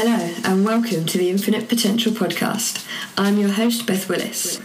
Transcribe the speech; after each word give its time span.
Hello, 0.00 0.32
and 0.44 0.64
welcome 0.64 1.06
to 1.06 1.18
the 1.18 1.28
Infinite 1.28 1.68
Potential 1.68 2.12
Podcast. 2.12 2.86
I'm 3.16 3.36
your 3.36 3.48
host, 3.48 3.84
Beth 3.84 4.08
Willis. 4.08 4.60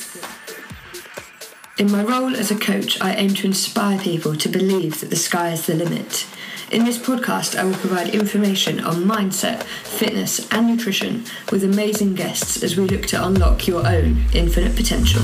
In 1.80 1.92
my 1.92 2.04
role 2.04 2.36
as 2.36 2.52
a 2.52 2.56
coach, 2.56 3.02
I 3.02 3.16
aim 3.16 3.34
to 3.34 3.48
inspire 3.48 3.98
people 3.98 4.36
to 4.36 4.48
believe 4.48 5.00
that 5.00 5.10
the 5.10 5.16
sky 5.16 5.50
is 5.50 5.66
the 5.66 5.74
limit. 5.74 6.28
In 6.70 6.86
this 6.86 7.00
podcast, 7.00 7.57
I 7.57 7.64
will 7.64 7.74
provide 7.74 8.10
information 8.14 8.80
on 8.82 9.06
mindset, 9.06 9.64
fitness, 9.64 10.48
and 10.52 10.68
nutrition 10.68 11.25
with 11.52 11.64
amazing 11.64 12.14
guests 12.14 12.61
as 12.61 12.78
we 12.78 12.86
look 12.86 13.07
to 13.07 13.25
unlock 13.25 13.68
your 13.68 13.88
own 13.88 14.25
infinite 14.36 14.75
potential. 14.75 15.24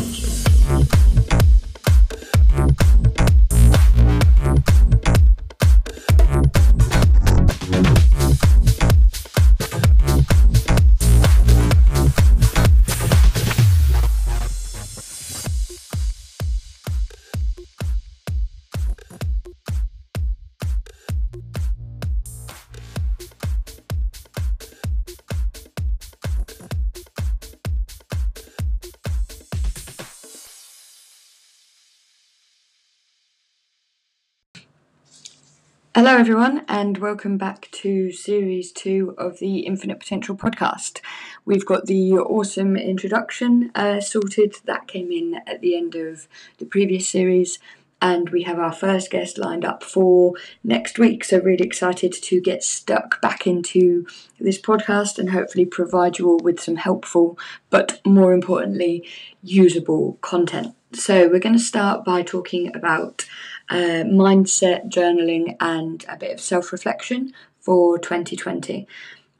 Hello, 35.99 36.15
everyone, 36.15 36.63
and 36.69 36.97
welcome 36.97 37.37
back 37.37 37.67
to 37.71 38.09
series 38.13 38.71
two 38.71 39.13
of 39.17 39.39
the 39.39 39.65
Infinite 39.65 39.99
Potential 39.99 40.33
podcast. 40.33 41.01
We've 41.43 41.65
got 41.65 41.87
the 41.87 42.13
awesome 42.13 42.77
introduction 42.77 43.69
uh, 43.75 43.99
sorted 43.99 44.55
that 44.63 44.87
came 44.87 45.11
in 45.11 45.41
at 45.45 45.59
the 45.59 45.75
end 45.75 45.95
of 45.95 46.29
the 46.57 46.65
previous 46.65 47.09
series, 47.09 47.59
and 48.01 48.29
we 48.29 48.43
have 48.43 48.59
our 48.59 48.71
first 48.71 49.11
guest 49.11 49.37
lined 49.37 49.65
up 49.65 49.83
for 49.83 50.35
next 50.63 50.99
week. 50.99 51.25
So, 51.25 51.39
really 51.39 51.65
excited 51.65 52.13
to 52.13 52.39
get 52.39 52.63
stuck 52.63 53.19
back 53.19 53.45
into 53.45 54.07
this 54.39 54.57
podcast 54.57 55.19
and 55.19 55.31
hopefully 55.31 55.65
provide 55.65 56.17
you 56.17 56.29
all 56.29 56.39
with 56.39 56.61
some 56.61 56.77
helpful, 56.77 57.37
but 57.69 57.99
more 58.05 58.31
importantly, 58.31 59.05
usable 59.43 60.17
content. 60.21 60.73
So, 60.91 61.27
we're 61.27 61.39
going 61.39 61.53
to 61.53 61.59
start 61.59 62.03
by 62.03 62.23
talking 62.23 62.75
about 62.75 63.25
uh, 63.69 64.03
mindset, 64.05 64.89
journaling, 64.89 65.55
and 65.59 66.03
a 66.09 66.17
bit 66.17 66.31
of 66.31 66.41
self 66.41 66.71
reflection 66.71 67.31
for 67.59 67.99
2020. 67.99 68.87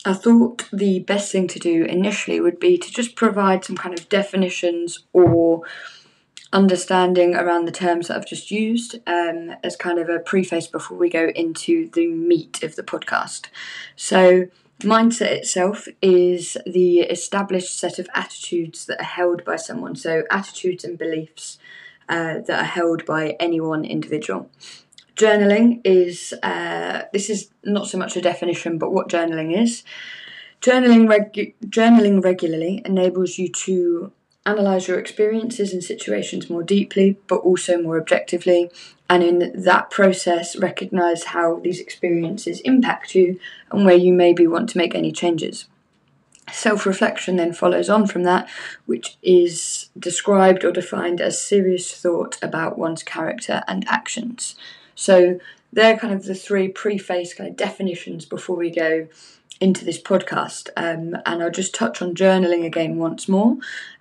I 0.05 0.13
thought 0.13 0.69
the 0.71 0.99
best 0.99 1.31
thing 1.31 1.47
to 1.47 1.59
do 1.59 1.85
initially 1.85 2.39
would 2.39 2.59
be 2.59 2.77
to 2.77 2.91
just 2.91 3.15
provide 3.15 3.65
some 3.65 3.75
kind 3.75 3.97
of 3.97 4.07
definitions 4.09 4.99
or 5.11 5.63
understanding 6.53 7.35
around 7.35 7.65
the 7.65 7.71
terms 7.71 8.07
that 8.07 8.17
I've 8.17 8.27
just 8.27 8.51
used 8.51 8.95
um, 9.07 9.55
as 9.63 9.75
kind 9.75 9.97
of 9.97 10.07
a 10.07 10.19
preface 10.19 10.67
before 10.67 10.97
we 10.97 11.09
go 11.09 11.29
into 11.29 11.89
the 11.89 12.07
meat 12.07 12.61
of 12.61 12.75
the 12.75 12.83
podcast. 12.83 13.47
So, 13.95 14.47
mindset 14.79 15.31
itself 15.31 15.87
is 16.01 16.57
the 16.65 16.99
established 17.01 17.77
set 17.77 17.99
of 17.99 18.07
attitudes 18.13 18.85
that 18.85 18.99
are 19.01 19.03
held 19.03 19.43
by 19.43 19.55
someone, 19.55 19.95
so 19.95 20.23
attitudes 20.31 20.83
and 20.83 20.97
beliefs 20.97 21.57
uh, 22.07 22.39
that 22.47 22.61
are 22.61 22.63
held 22.63 23.05
by 23.05 23.35
any 23.39 23.59
one 23.59 23.85
individual. 23.85 24.49
Journaling 25.15 25.81
is, 25.83 26.33
uh, 26.43 27.03
this 27.11 27.29
is 27.29 27.51
not 27.63 27.87
so 27.87 27.97
much 27.97 28.15
a 28.15 28.21
definition, 28.21 28.77
but 28.77 28.93
what 28.93 29.09
journaling 29.09 29.61
is. 29.61 29.83
Journaling, 30.61 31.07
regu- 31.07 31.53
journaling 31.65 32.23
regularly 32.23 32.81
enables 32.85 33.37
you 33.37 33.49
to 33.49 34.11
analyze 34.49 34.87
your 34.87 34.99
experiences 34.99 35.73
and 35.73 35.83
situations 35.83 36.49
more 36.49 36.63
deeply, 36.63 37.17
but 37.27 37.37
also 37.37 37.81
more 37.81 37.99
objectively, 37.99 38.71
and 39.09 39.23
in 39.23 39.63
that 39.63 39.89
process, 39.89 40.55
recognize 40.55 41.25
how 41.25 41.59
these 41.59 41.79
experiences 41.79 42.59
impact 42.61 43.15
you 43.15 43.39
and 43.71 43.85
where 43.85 43.95
you 43.95 44.13
maybe 44.13 44.45
want 44.45 44.69
to 44.69 44.77
make 44.77 44.93
any 44.93 45.11
changes. 45.11 45.65
Self 46.51 46.85
reflection 46.85 47.35
then 47.35 47.53
follows 47.53 47.89
on 47.89 48.07
from 48.07 48.23
that, 48.23 48.49
which 48.85 49.17
is 49.21 49.89
described 49.97 50.63
or 50.63 50.71
defined 50.71 51.21
as 51.21 51.41
serious 51.41 51.91
thought 51.91 52.37
about 52.41 52.77
one's 52.77 53.03
character 53.03 53.63
and 53.67 53.87
actions. 53.87 54.55
So, 54.95 55.39
they're 55.71 55.97
kind 55.97 56.13
of 56.13 56.25
the 56.25 56.35
three 56.35 56.67
preface 56.67 57.33
kind 57.33 57.49
of 57.49 57.55
definitions 57.55 58.25
before 58.25 58.55
we 58.55 58.71
go 58.71 59.07
into 59.59 59.83
this 59.83 60.01
podcast. 60.01 60.69
Um, 60.77 61.17
and 61.25 61.43
I'll 61.43 61.51
just 61.51 61.75
touch 61.75 62.01
on 62.01 62.15
journaling 62.15 62.65
again 62.65 62.97
once 62.97 63.27
more. 63.27 63.57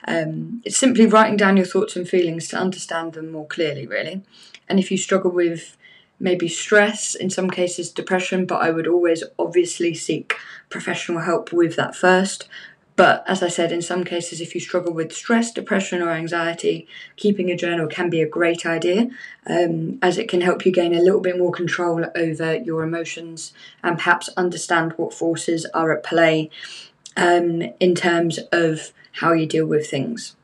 Um, 0.06 0.62
it's 0.64 0.76
simply 0.76 1.06
writing 1.06 1.36
down 1.36 1.56
your 1.56 1.66
thoughts 1.66 1.96
and 1.96 2.08
feelings 2.08 2.48
to 2.48 2.56
understand 2.56 3.14
them 3.14 3.32
more 3.32 3.46
clearly, 3.46 3.86
really. 3.86 4.22
And 4.68 4.78
if 4.78 4.90
you 4.90 4.98
struggle 4.98 5.30
with 5.30 5.76
maybe 6.20 6.48
stress, 6.48 7.14
in 7.14 7.30
some 7.30 7.50
cases 7.50 7.90
depression, 7.90 8.46
but 8.46 8.62
I 8.62 8.70
would 8.70 8.86
always 8.86 9.22
obviously 9.38 9.94
seek 9.94 10.36
professional 10.68 11.20
help 11.20 11.52
with 11.52 11.76
that 11.76 11.94
first. 11.94 12.48
But 12.98 13.22
as 13.28 13.44
I 13.44 13.48
said, 13.48 13.70
in 13.70 13.80
some 13.80 14.02
cases, 14.02 14.40
if 14.40 14.56
you 14.56 14.60
struggle 14.60 14.92
with 14.92 15.12
stress, 15.12 15.52
depression, 15.52 16.02
or 16.02 16.10
anxiety, 16.10 16.88
keeping 17.14 17.48
a 17.48 17.56
journal 17.56 17.86
can 17.86 18.10
be 18.10 18.20
a 18.20 18.28
great 18.28 18.66
idea 18.66 19.08
um, 19.46 20.00
as 20.02 20.18
it 20.18 20.28
can 20.28 20.40
help 20.40 20.66
you 20.66 20.72
gain 20.72 20.92
a 20.92 21.00
little 21.00 21.20
bit 21.20 21.38
more 21.38 21.52
control 21.52 22.06
over 22.16 22.56
your 22.56 22.82
emotions 22.82 23.52
and 23.84 23.98
perhaps 23.98 24.30
understand 24.36 24.94
what 24.96 25.14
forces 25.14 25.64
are 25.66 25.92
at 25.92 26.02
play 26.02 26.50
um, 27.16 27.62
in 27.78 27.94
terms 27.94 28.40
of 28.50 28.92
how 29.12 29.32
you 29.32 29.46
deal 29.46 29.66
with 29.66 29.88
things. 29.88 30.34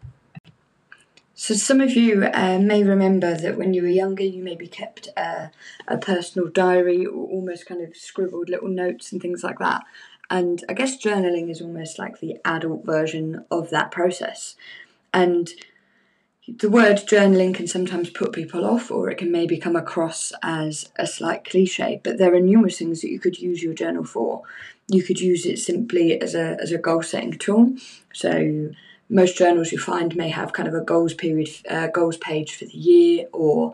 So, 1.34 1.54
some 1.54 1.80
of 1.80 1.96
you 1.96 2.24
uh, 2.32 2.60
may 2.60 2.84
remember 2.84 3.34
that 3.34 3.58
when 3.58 3.74
you 3.74 3.82
were 3.82 3.88
younger, 3.88 4.22
you 4.22 4.44
maybe 4.44 4.68
kept 4.68 5.08
uh, 5.16 5.48
a 5.88 5.98
personal 5.98 6.48
diary 6.48 7.04
or 7.04 7.26
almost 7.26 7.66
kind 7.66 7.82
of 7.82 7.96
scribbled 7.96 8.48
little 8.48 8.68
notes 8.68 9.10
and 9.10 9.20
things 9.20 9.42
like 9.42 9.58
that. 9.58 9.82
And 10.30 10.64
I 10.68 10.72
guess 10.72 11.02
journaling 11.02 11.50
is 11.50 11.60
almost 11.60 11.98
like 11.98 12.20
the 12.20 12.36
adult 12.44 12.84
version 12.84 13.44
of 13.50 13.70
that 13.70 13.90
process. 13.90 14.56
And 15.12 15.50
the 16.46 16.68
word 16.68 16.96
journaling 16.98 17.54
can 17.54 17.66
sometimes 17.66 18.10
put 18.10 18.32
people 18.32 18.64
off, 18.64 18.90
or 18.90 19.10
it 19.10 19.18
can 19.18 19.32
maybe 19.32 19.56
come 19.56 19.76
across 19.76 20.32
as 20.42 20.90
a 20.96 21.06
slight 21.06 21.44
cliche. 21.44 22.00
But 22.02 22.18
there 22.18 22.34
are 22.34 22.40
numerous 22.40 22.78
things 22.78 23.00
that 23.00 23.10
you 23.10 23.18
could 23.18 23.38
use 23.38 23.62
your 23.62 23.74
journal 23.74 24.04
for. 24.04 24.42
You 24.88 25.02
could 25.02 25.20
use 25.20 25.46
it 25.46 25.58
simply 25.58 26.20
as 26.20 26.34
a 26.34 26.58
as 26.60 26.72
a 26.72 26.78
goal 26.78 27.02
setting 27.02 27.32
tool. 27.32 27.74
So 28.12 28.70
most 29.08 29.38
journals 29.38 29.72
you 29.72 29.78
find 29.78 30.14
may 30.16 30.28
have 30.28 30.52
kind 30.52 30.68
of 30.68 30.74
a 30.74 30.80
goals 30.80 31.14
period, 31.14 31.48
uh, 31.70 31.86
goals 31.88 32.18
page 32.18 32.56
for 32.56 32.66
the 32.66 32.76
year, 32.76 33.26
or 33.32 33.72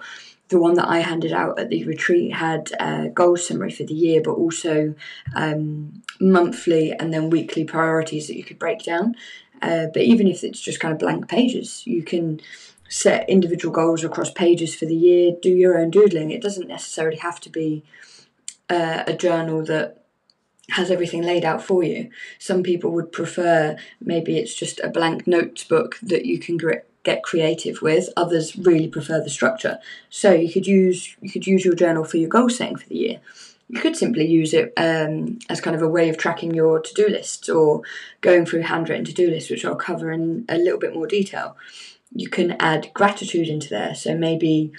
the 0.51 0.61
one 0.61 0.75
that 0.75 0.89
I 0.89 0.99
handed 0.99 1.33
out 1.33 1.59
at 1.59 1.71
the 1.71 1.85
retreat 1.85 2.35
had 2.35 2.73
a 2.79 3.09
goals 3.09 3.47
summary 3.47 3.71
for 3.71 3.85
the 3.85 3.95
year, 3.95 4.21
but 4.23 4.33
also 4.33 4.95
um, 5.35 6.03
monthly 6.21 6.93
and 6.93 7.15
then 7.15 7.31
weekly 7.31 7.65
priorities 7.65 8.27
that 8.27 8.37
you 8.37 8.45
could 8.45 8.59
break 8.59 8.83
down. 8.83 9.15
Uh, 9.63 9.87
but 9.93 10.03
even 10.03 10.27
if 10.27 10.43
it's 10.43 10.61
just 10.61 10.81
kind 10.81 10.93
of 10.93 10.99
blank 10.99 11.29
pages, 11.29 11.87
you 11.87 12.03
can 12.03 12.41
set 12.89 13.29
individual 13.31 13.73
goals 13.73 14.03
across 14.03 14.31
pages 14.33 14.75
for 14.75 14.87
the 14.87 14.97
year, 14.97 15.33
do 15.41 15.51
your 15.51 15.79
own 15.79 15.91
doodling. 15.91 16.33
It 16.33 16.43
doesn't 16.43 16.67
necessarily 16.67 17.19
have 17.19 17.39
to 17.41 17.51
be 17.51 17.85
uh, 18.69 19.05
a 19.07 19.15
journal 19.15 19.65
that 19.67 20.05
has 20.71 20.91
everything 20.91 21.23
laid 21.23 21.45
out 21.45 21.63
for 21.63 21.85
you. 21.85 22.11
Some 22.39 22.63
people 22.65 22.91
would 22.93 23.13
prefer 23.13 23.77
maybe 24.01 24.37
it's 24.39 24.55
just 24.55 24.81
a 24.81 24.89
blank 24.89 25.27
notebook 25.27 25.99
that 26.03 26.27
you 26.27 26.39
can 26.39 26.57
get 27.03 27.23
creative 27.23 27.83
with. 27.83 28.09
Others 28.17 28.57
really 28.57 28.89
prefer 28.89 29.21
the 29.21 29.31
structure. 29.31 29.79
So 30.09 30.33
you 30.33 30.53
could 30.53 30.67
use 30.67 31.17
you 31.21 31.31
could 31.31 31.47
use 31.47 31.65
your 31.65 31.75
journal 31.75 32.05
for 32.05 32.17
your 32.19 32.29
goal 32.29 32.51
setting 32.51 32.77
for 32.77 32.89
the 32.89 32.97
year. 32.97 33.21
You 33.69 33.81
could 33.81 33.97
simply 33.97 34.27
use 34.27 34.53
it 34.53 34.73
um, 34.77 35.39
as 35.49 35.61
kind 35.61 35.77
of 35.77 35.83
a 35.83 35.89
way 35.89 36.09
of 36.09 36.19
tracking 36.19 36.53
your 36.53 36.81
to 36.81 36.95
do 36.95 37.09
lists 37.09 37.49
or 37.49 37.83
going 38.21 38.45
through 38.45 38.63
handwritten 38.63 39.05
to 39.05 39.15
do 39.15 39.31
lists, 39.31 39.49
which 39.49 39.65
I'll 39.65 39.77
cover 39.77 40.11
in 40.11 40.45
a 40.49 40.59
little 40.59 40.79
bit 40.79 40.93
more 40.93 41.07
detail. 41.07 41.57
You 42.13 42.29
can 42.29 42.57
add 42.59 42.91
gratitude 42.95 43.49
into 43.49 43.69
there. 43.69 43.95
So 43.95 44.17
maybe 44.17 44.73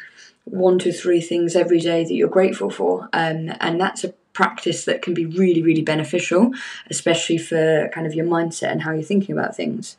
one 0.44 0.78
to 0.80 0.92
three 0.92 1.22
things 1.22 1.56
every 1.56 1.80
day 1.80 2.04
that 2.04 2.14
you're 2.14 2.28
grateful 2.28 2.70
for. 2.70 3.04
Um, 3.14 3.54
and 3.62 3.80
that's 3.80 4.04
a 4.04 4.14
practice 4.34 4.84
that 4.86 5.02
can 5.02 5.14
be 5.14 5.26
really, 5.26 5.62
really 5.62 5.82
beneficial, 5.82 6.52
especially 6.90 7.38
for 7.38 7.90
kind 7.94 8.06
of 8.06 8.14
your 8.14 8.26
mindset 8.26 8.72
and 8.72 8.82
how 8.82 8.92
you're 8.92 9.04
thinking 9.04 9.38
about 9.38 9.56
things. 9.56 9.96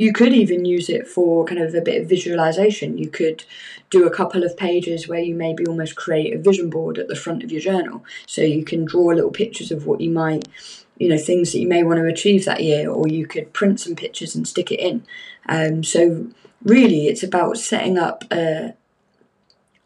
You 0.00 0.14
could 0.14 0.32
even 0.32 0.64
use 0.64 0.88
it 0.88 1.06
for 1.06 1.44
kind 1.44 1.60
of 1.60 1.74
a 1.74 1.82
bit 1.82 2.00
of 2.00 2.08
visualization. 2.08 2.96
You 2.96 3.10
could 3.10 3.44
do 3.90 4.06
a 4.06 4.10
couple 4.10 4.44
of 4.44 4.56
pages 4.56 5.06
where 5.06 5.20
you 5.20 5.34
maybe 5.34 5.66
almost 5.66 5.94
create 5.94 6.32
a 6.32 6.38
vision 6.38 6.70
board 6.70 6.96
at 6.96 7.08
the 7.08 7.14
front 7.14 7.42
of 7.44 7.52
your 7.52 7.60
journal. 7.60 8.02
So 8.24 8.40
you 8.40 8.64
can 8.64 8.86
draw 8.86 9.08
little 9.08 9.30
pictures 9.30 9.70
of 9.70 9.84
what 9.84 10.00
you 10.00 10.08
might, 10.08 10.48
you 10.98 11.10
know, 11.10 11.18
things 11.18 11.52
that 11.52 11.58
you 11.58 11.68
may 11.68 11.82
want 11.82 11.98
to 11.98 12.06
achieve 12.06 12.46
that 12.46 12.62
year, 12.62 12.88
or 12.90 13.08
you 13.08 13.26
could 13.26 13.52
print 13.52 13.78
some 13.78 13.94
pictures 13.94 14.34
and 14.34 14.48
stick 14.48 14.72
it 14.72 14.80
in. 14.80 15.04
Um, 15.50 15.84
so 15.84 16.28
really, 16.64 17.08
it's 17.08 17.22
about 17.22 17.58
setting 17.58 17.98
up 17.98 18.24
a, 18.32 18.72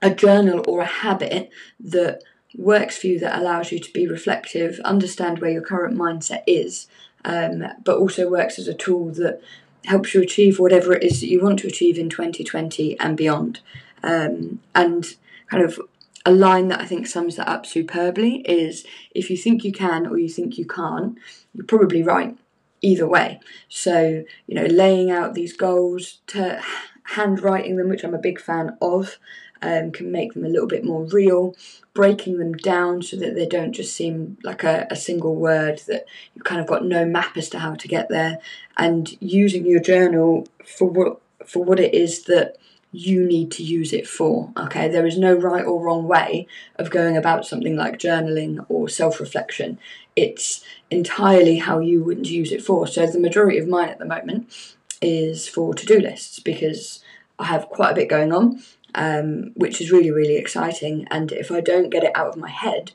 a 0.01 0.15
journal 0.15 0.63
or 0.69 0.83
a 0.83 0.87
habit 1.03 1.51
that 1.81 2.23
works 2.57 2.97
for 2.97 3.09
you 3.09 3.19
that 3.19 3.37
allows 3.37 3.73
you 3.73 3.81
to 3.81 3.93
be 3.93 4.07
reflective, 4.07 4.79
understand 4.85 5.41
where 5.41 5.51
your 5.51 5.63
current 5.63 5.99
mindset 5.99 6.45
is, 6.47 6.87
um, 7.25 7.65
but 7.83 7.99
also 7.99 8.31
works 8.31 8.61
as 8.61 8.69
a 8.69 8.75
tool 8.75 9.11
that 9.15 9.41
helps 9.85 10.15
you 10.15 10.23
achieve 10.23 10.59
whatever 10.59 10.93
it 10.95 11.03
is 11.03 11.21
that 11.21 11.29
you 11.29 11.41
want 11.43 11.59
to 11.61 11.69
achieve 11.69 11.99
in 11.99 12.09
2020 12.09 12.99
and 12.99 13.17
beyond. 13.17 13.61
Um, 14.03 14.61
and 14.75 15.15
kind 15.51 15.63
of 15.63 15.81
a 16.27 16.33
line 16.33 16.69
that 16.69 16.81
I 16.81 16.87
think 16.87 17.07
sums 17.07 17.37
that 17.37 17.49
up 17.49 17.67
superbly 17.67 18.37
is 18.43 18.85
if 19.15 19.31
you 19.31 19.37
think 19.37 19.65
you 19.65 19.73
can 19.73 20.07
or 20.07 20.19
you 20.19 20.29
think 20.29 20.57
you 20.57 20.67
can't, 20.67 21.19
you're 21.55 21.67
probably 21.67 22.03
right 22.03 22.37
either 22.81 23.07
way. 23.07 23.41
So, 23.69 24.25
you 24.47 24.55
know, 24.55 24.67
laying 24.67 25.11
out 25.11 25.35
these 25.35 25.57
goals, 25.57 26.19
to 26.29 26.63
handwriting 27.05 27.77
them, 27.77 27.89
which 27.89 28.05
I'm 28.05 28.15
a 28.15 28.19
big 28.19 28.41
fan 28.41 28.77
of, 28.81 29.19
um, 29.65 29.91
can 29.91 30.13
make 30.13 30.35
them 30.35 30.45
a 30.45 30.49
little 30.49 30.69
bit 30.69 30.85
more 30.85 31.05
real, 31.05 31.57
breaking 31.95 32.39
them 32.39 32.53
down 32.53 33.03
so 33.03 33.17
that 33.17 33.35
they 33.35 33.47
don't 33.47 33.73
just 33.73 33.97
seem 33.97 34.37
like 34.45 34.63
a, 34.63 34.87
a 34.91 34.97
single 34.97 35.35
word 35.35 35.81
that 35.89 36.05
you've 36.35 36.45
kind 36.45 36.61
of 36.61 36.67
got 36.67 36.85
no 36.85 37.07
map 37.07 37.37
as 37.37 37.49
to 37.51 37.59
how 37.59 37.75
to 37.75 37.89
get 37.89 38.09
there, 38.11 38.39
and 38.77 39.17
using 39.21 39.65
your 39.67 39.81
journal 39.81 40.47
for 40.65 40.89
what 40.89 41.21
for 41.47 41.65
what 41.65 41.81
it 41.81 41.95
is 41.95 42.25
that 42.25 42.57
you 42.93 43.27
need 43.27 43.51
to 43.51 43.65
use 43.65 43.93
it 43.93 44.07
for. 44.07 44.53
Okay, 44.57 44.89
there 44.89 45.07
is 45.07 45.19
no 45.19 45.35
right 45.35 45.65
or 45.65 45.83
wrong 45.83 46.07
way 46.07 46.47
of 46.77 46.91
going 46.91 47.17
about 47.17 47.47
something 47.47 47.75
like 47.75 47.99
journaling 47.99 48.65
or 48.69 48.89
self 48.89 49.19
reflection. 49.19 49.79
It's 50.15 50.63
entirely 50.91 51.59
how 51.59 51.81
you 51.81 52.05
would 52.05 52.29
use 52.29 52.53
it 52.53 52.63
for. 52.63 52.87
So, 52.87 53.07
the 53.07 53.19
majority 53.19 53.59
of 53.59 53.67
mine 53.67 53.89
at 53.89 53.99
the 53.99 54.05
moment 54.05 54.77
is 55.01 55.49
for 55.49 55.75
to 55.75 55.87
do 55.87 55.99
lists 55.99 56.39
because 56.39 57.03
I 57.39 57.47
have 57.47 57.69
quite 57.69 57.93
a 57.93 57.95
bit 57.95 58.09
going 58.09 58.33
on, 58.33 58.63
um, 58.95 59.53
which 59.55 59.81
is 59.81 59.91
really, 59.91 60.11
really 60.11 60.37
exciting. 60.37 61.07
And 61.11 61.33
if 61.33 61.51
I 61.51 61.61
don't 61.61 61.91
get 61.91 62.05
it 62.05 62.13
out 62.15 62.29
of 62.29 62.37
my 62.37 62.51
head, 62.51 62.93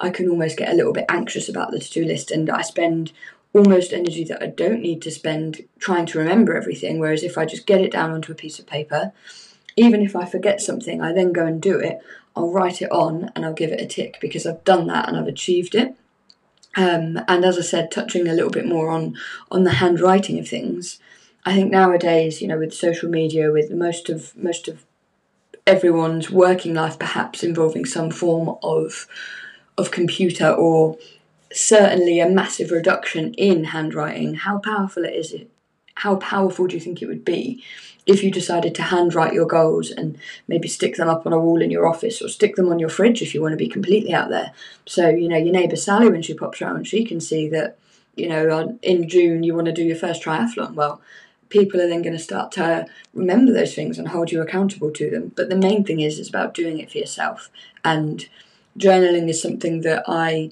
I 0.00 0.10
can 0.10 0.28
almost 0.28 0.58
get 0.58 0.72
a 0.72 0.74
little 0.74 0.92
bit 0.92 1.06
anxious 1.08 1.48
about 1.48 1.70
the 1.70 1.78
to 1.78 1.90
do 1.90 2.04
list, 2.04 2.30
and 2.30 2.50
I 2.50 2.62
spend 2.62 3.12
almost 3.52 3.92
energy 3.92 4.24
that 4.24 4.42
I 4.42 4.46
don't 4.46 4.82
need 4.82 5.00
to 5.02 5.10
spend 5.10 5.62
trying 5.78 6.06
to 6.06 6.18
remember 6.18 6.56
everything. 6.56 6.98
Whereas 6.98 7.22
if 7.22 7.38
I 7.38 7.44
just 7.44 7.66
get 7.66 7.80
it 7.80 7.92
down 7.92 8.10
onto 8.10 8.32
a 8.32 8.36
piece 8.36 8.58
of 8.58 8.66
paper, 8.66 9.12
even 9.76 10.02
if 10.02 10.16
I 10.16 10.24
forget 10.24 10.60
something, 10.60 11.00
I 11.00 11.12
then 11.12 11.32
go 11.32 11.46
and 11.46 11.62
do 11.62 11.78
it. 11.78 12.00
I'll 12.36 12.50
write 12.50 12.82
it 12.82 12.90
on 12.90 13.30
and 13.34 13.44
I'll 13.44 13.52
give 13.54 13.70
it 13.70 13.80
a 13.80 13.86
tick 13.86 14.18
because 14.20 14.44
I've 14.44 14.64
done 14.64 14.88
that 14.88 15.08
and 15.08 15.16
I've 15.16 15.28
achieved 15.28 15.74
it. 15.76 15.94
Um, 16.76 17.20
and 17.28 17.44
as 17.44 17.56
I 17.56 17.62
said, 17.62 17.92
touching 17.92 18.26
a 18.26 18.32
little 18.32 18.50
bit 18.50 18.66
more 18.66 18.90
on 18.90 19.16
on 19.50 19.62
the 19.62 19.74
handwriting 19.74 20.40
of 20.40 20.48
things, 20.48 20.98
I 21.44 21.54
think 21.54 21.70
nowadays, 21.70 22.42
you 22.42 22.48
know, 22.48 22.58
with 22.58 22.74
social 22.74 23.08
media, 23.08 23.52
with 23.52 23.70
most 23.70 24.08
of 24.08 24.36
most 24.36 24.66
of 24.66 24.84
everyone's 25.66 26.30
working 26.30 26.74
life 26.74 26.98
perhaps 26.98 27.42
involving 27.42 27.84
some 27.84 28.10
form 28.10 28.56
of 28.62 29.06
of 29.76 29.90
computer 29.90 30.50
or 30.50 30.96
certainly 31.52 32.20
a 32.20 32.28
massive 32.28 32.70
reduction 32.70 33.34
in 33.34 33.64
handwriting. 33.64 34.34
How 34.34 34.58
powerful 34.58 35.04
it 35.04 35.14
is 35.14 35.32
it? 35.32 35.50
How 35.96 36.16
powerful 36.16 36.66
do 36.66 36.74
you 36.74 36.80
think 36.80 37.00
it 37.00 37.06
would 37.06 37.24
be 37.24 37.62
if 38.06 38.22
you 38.22 38.30
decided 38.30 38.74
to 38.74 38.82
handwrite 38.82 39.32
your 39.32 39.46
goals 39.46 39.90
and 39.90 40.18
maybe 40.46 40.68
stick 40.68 40.96
them 40.96 41.08
up 41.08 41.26
on 41.26 41.32
a 41.32 41.38
wall 41.38 41.62
in 41.62 41.70
your 41.70 41.86
office 41.86 42.20
or 42.20 42.28
stick 42.28 42.56
them 42.56 42.68
on 42.68 42.78
your 42.78 42.88
fridge 42.88 43.22
if 43.22 43.34
you 43.34 43.40
want 43.40 43.52
to 43.52 43.56
be 43.56 43.68
completely 43.68 44.12
out 44.12 44.28
there? 44.28 44.52
So, 44.86 45.08
you 45.08 45.28
know, 45.28 45.36
your 45.36 45.52
neighbour 45.52 45.76
Sally, 45.76 46.08
when 46.08 46.22
she 46.22 46.34
pops 46.34 46.60
around, 46.60 46.86
she 46.86 47.04
can 47.04 47.20
see 47.20 47.48
that, 47.50 47.78
you 48.16 48.28
know, 48.28 48.78
in 48.82 49.08
June 49.08 49.42
you 49.42 49.54
want 49.54 49.66
to 49.66 49.72
do 49.72 49.84
your 49.84 49.96
first 49.96 50.22
triathlon. 50.22 50.74
Well, 50.74 51.00
people 51.54 51.80
are 51.80 51.86
then 51.86 52.02
going 52.02 52.16
to 52.16 52.22
start 52.22 52.50
to 52.50 52.84
remember 53.14 53.52
those 53.52 53.76
things 53.76 53.96
and 53.96 54.08
hold 54.08 54.32
you 54.32 54.42
accountable 54.42 54.90
to 54.90 55.08
them. 55.08 55.30
But 55.36 55.48
the 55.50 55.56
main 55.56 55.84
thing 55.84 56.00
is, 56.00 56.18
it's 56.18 56.28
about 56.28 56.52
doing 56.52 56.80
it 56.80 56.90
for 56.90 56.98
yourself. 56.98 57.48
And 57.84 58.28
journaling 58.76 59.28
is 59.28 59.40
something 59.40 59.82
that 59.82 60.02
I 60.08 60.50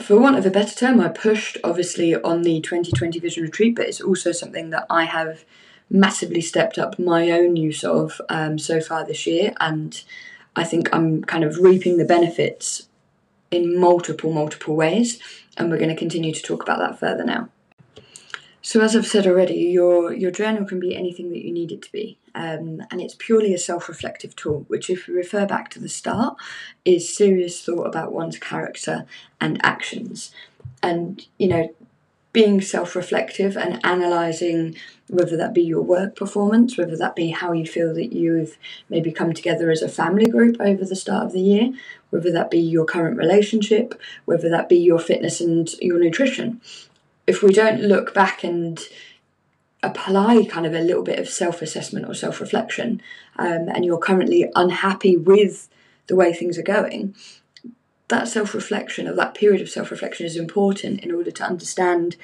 for 0.00 0.16
want 0.20 0.38
of 0.38 0.46
a 0.46 0.50
better 0.50 0.76
term, 0.76 1.00
I 1.00 1.08
pushed 1.08 1.58
obviously 1.64 2.14
on 2.14 2.42
the 2.42 2.60
2020 2.60 3.18
Vision 3.18 3.42
Retreat, 3.42 3.74
but 3.74 3.86
it's 3.86 4.00
also 4.00 4.30
something 4.30 4.70
that 4.70 4.86
I 4.88 5.04
have 5.04 5.44
massively 5.90 6.40
stepped 6.40 6.78
up 6.78 6.96
my 6.96 7.32
own 7.32 7.56
use 7.56 7.82
of 7.82 8.20
um, 8.28 8.60
so 8.60 8.80
far 8.80 9.04
this 9.04 9.26
year, 9.26 9.54
and 9.58 10.00
I 10.54 10.62
think 10.62 10.88
I'm 10.94 11.24
kind 11.24 11.42
of 11.42 11.58
reaping 11.58 11.96
the 11.96 12.04
benefits 12.04 12.88
in 13.50 13.76
multiple, 13.76 14.32
multiple 14.32 14.76
ways, 14.76 15.18
and 15.56 15.68
we're 15.68 15.78
going 15.78 15.96
to 15.96 15.96
continue 15.96 16.32
to 16.32 16.42
talk 16.42 16.62
about 16.62 16.78
that 16.78 17.00
further 17.00 17.24
now. 17.24 17.48
So, 18.68 18.82
as 18.82 18.94
I've 18.94 19.06
said 19.06 19.26
already, 19.26 19.54
your 19.54 20.12
your 20.12 20.30
journal 20.30 20.66
can 20.66 20.78
be 20.78 20.94
anything 20.94 21.30
that 21.30 21.42
you 21.42 21.50
need 21.50 21.72
it 21.72 21.80
to 21.80 21.90
be, 21.90 22.18
um, 22.34 22.82
and 22.90 23.00
it's 23.00 23.14
purely 23.18 23.54
a 23.54 23.58
self-reflective 23.58 24.36
tool. 24.36 24.66
Which, 24.68 24.90
if 24.90 25.08
we 25.08 25.14
refer 25.14 25.46
back 25.46 25.70
to 25.70 25.80
the 25.80 25.88
start, 25.88 26.36
is 26.84 27.16
serious 27.16 27.64
thought 27.64 27.86
about 27.86 28.12
one's 28.12 28.38
character 28.38 29.06
and 29.40 29.58
actions, 29.64 30.32
and 30.82 31.26
you 31.38 31.48
know, 31.48 31.74
being 32.34 32.60
self-reflective 32.60 33.56
and 33.56 33.80
analysing 33.84 34.76
whether 35.08 35.38
that 35.38 35.54
be 35.54 35.62
your 35.62 35.80
work 35.80 36.14
performance, 36.14 36.76
whether 36.76 36.98
that 36.98 37.16
be 37.16 37.30
how 37.30 37.52
you 37.52 37.64
feel 37.64 37.94
that 37.94 38.12
you've 38.12 38.58
maybe 38.90 39.10
come 39.10 39.32
together 39.32 39.70
as 39.70 39.80
a 39.80 39.88
family 39.88 40.26
group 40.26 40.56
over 40.60 40.84
the 40.84 40.94
start 40.94 41.24
of 41.24 41.32
the 41.32 41.40
year, 41.40 41.72
whether 42.10 42.30
that 42.30 42.50
be 42.50 42.60
your 42.60 42.84
current 42.84 43.16
relationship, 43.16 43.98
whether 44.26 44.50
that 44.50 44.68
be 44.68 44.76
your 44.76 44.98
fitness 44.98 45.40
and 45.40 45.72
your 45.80 45.98
nutrition 45.98 46.60
if 47.28 47.42
we 47.42 47.52
don't 47.52 47.82
look 47.82 48.14
back 48.14 48.42
and 48.42 48.80
apply 49.82 50.44
kind 50.50 50.66
of 50.66 50.74
a 50.74 50.80
little 50.80 51.02
bit 51.04 51.18
of 51.18 51.28
self 51.28 51.62
assessment 51.62 52.06
or 52.08 52.14
self 52.14 52.40
reflection, 52.40 53.02
um, 53.36 53.68
and 53.68 53.84
you're 53.84 53.98
currently 53.98 54.50
unhappy 54.56 55.16
with 55.16 55.68
the 56.08 56.16
way 56.16 56.32
things 56.32 56.58
are 56.58 56.62
going, 56.62 57.14
that 58.08 58.26
self 58.26 58.54
reflection 58.54 59.06
of 59.06 59.16
that 59.16 59.34
period 59.34 59.60
of 59.60 59.68
self 59.68 59.90
reflection 59.90 60.24
is 60.24 60.36
important 60.36 61.00
in 61.00 61.12
order 61.12 61.30
to 61.30 61.44
understand 61.44 62.16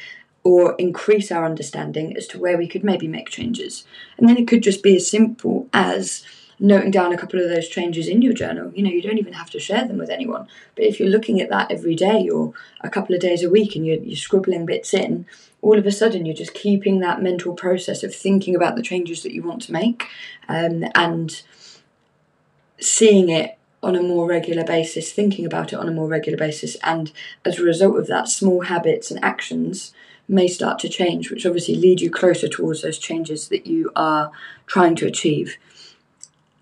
or 0.42 0.74
increase 0.78 1.30
our 1.30 1.44
understanding 1.44 2.16
as 2.16 2.26
to 2.26 2.38
where 2.38 2.58
we 2.58 2.66
could 2.66 2.84
maybe 2.84 3.08
make 3.08 3.28
changes. 3.28 3.84
And 4.18 4.28
then 4.28 4.36
it 4.36 4.48
could 4.48 4.62
just 4.62 4.82
be 4.82 4.96
as 4.96 5.10
simple 5.10 5.68
as 5.72 6.24
noting 6.58 6.90
down 6.90 7.12
a 7.12 7.18
couple 7.18 7.40
of 7.40 7.48
those 7.48 7.68
changes 7.68 8.08
in 8.08 8.22
your 8.22 8.32
journal. 8.32 8.72
You 8.74 8.82
know, 8.82 8.90
you 8.90 9.02
don't 9.02 9.18
even 9.18 9.32
have 9.32 9.50
to 9.50 9.60
share 9.60 9.86
them 9.86 9.98
with 9.98 10.10
anyone. 10.10 10.46
But 10.74 10.84
if 10.84 10.98
you're 10.98 11.08
looking 11.08 11.40
at 11.40 11.50
that 11.50 11.70
every 11.70 11.94
day 11.94 12.28
or 12.28 12.52
a 12.80 12.90
couple 12.90 13.14
of 13.14 13.20
days 13.20 13.42
a 13.42 13.50
week 13.50 13.76
and 13.76 13.86
you're, 13.86 13.98
you're 13.98 14.16
scribbling 14.16 14.66
bits 14.66 14.94
in, 14.94 15.26
all 15.62 15.78
of 15.78 15.86
a 15.86 15.92
sudden 15.92 16.26
you're 16.26 16.34
just 16.34 16.54
keeping 16.54 17.00
that 17.00 17.22
mental 17.22 17.54
process 17.54 18.02
of 18.02 18.14
thinking 18.14 18.54
about 18.54 18.76
the 18.76 18.82
changes 18.82 19.22
that 19.22 19.32
you 19.32 19.42
want 19.42 19.62
to 19.62 19.72
make 19.72 20.08
um, 20.48 20.84
and 20.94 21.42
seeing 22.78 23.28
it 23.28 23.58
on 23.82 23.96
a 23.96 24.02
more 24.02 24.26
regular 24.26 24.64
basis, 24.64 25.12
thinking 25.12 25.44
about 25.44 25.72
it 25.72 25.78
on 25.78 25.88
a 25.88 25.92
more 25.92 26.08
regular 26.08 26.38
basis, 26.38 26.76
and 26.82 27.12
as 27.44 27.58
a 27.58 27.62
result 27.62 27.98
of 27.98 28.06
that, 28.06 28.28
small 28.28 28.62
habits 28.62 29.10
and 29.10 29.22
actions 29.22 29.92
may 30.26 30.48
start 30.48 30.78
to 30.78 30.88
change, 30.88 31.30
which 31.30 31.44
obviously 31.44 31.74
lead 31.74 32.00
you 32.00 32.10
closer 32.10 32.48
towards 32.48 32.80
those 32.80 32.98
changes 32.98 33.48
that 33.48 33.66
you 33.66 33.90
are 33.94 34.32
trying 34.66 34.96
to 34.96 35.06
achieve 35.06 35.58